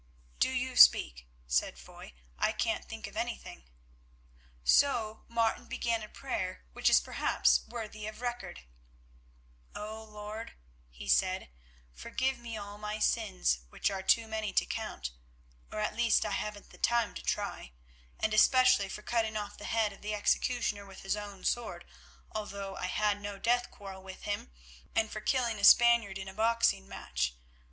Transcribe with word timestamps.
"Do 0.39 0.49
you 0.49 0.75
speak," 0.77 1.27
said 1.45 1.77
Foy, 1.77 2.13
"I 2.35 2.53
can't 2.53 2.83
think 2.85 3.05
of 3.05 3.15
anything." 3.15 3.69
So 4.63 5.25
Martin 5.27 5.67
began 5.67 6.01
a 6.01 6.09
prayer 6.09 6.65
which 6.73 6.89
is 6.89 6.99
perhaps 6.99 7.61
worthy 7.67 8.07
of 8.07 8.19
record:— 8.19 8.61
"O 9.75 10.03
Lord," 10.03 10.53
he 10.89 11.07
said, 11.07 11.51
"forgive 11.93 12.39
me 12.39 12.57
all 12.57 12.79
my 12.79 12.97
sins, 12.97 13.59
which 13.69 13.91
are 13.91 14.01
too 14.01 14.25
many 14.27 14.51
to 14.53 14.65
count, 14.65 15.11
or 15.71 15.79
at 15.81 15.95
least 15.95 16.25
I 16.25 16.31
haven't 16.31 16.71
the 16.71 16.79
time 16.79 17.13
to 17.13 17.21
try, 17.21 17.73
and 18.19 18.33
especially 18.33 18.89
for 18.89 19.03
cutting 19.03 19.37
off 19.37 19.55
the 19.59 19.65
head 19.65 19.93
of 19.93 20.01
the 20.01 20.15
executioner 20.15 20.83
with 20.83 21.03
his 21.03 21.15
own 21.15 21.43
sword, 21.43 21.85
although 22.31 22.75
I 22.75 22.87
had 22.87 23.21
no 23.21 23.37
death 23.37 23.69
quarrel 23.69 24.01
with 24.01 24.23
him, 24.23 24.49
and 24.95 25.11
for 25.11 25.21
killing 25.21 25.59
a 25.59 25.63
Spaniard 25.63 26.17
in 26.17 26.27
a 26.27 26.33
boxing 26.33 26.87
match. 26.87 27.35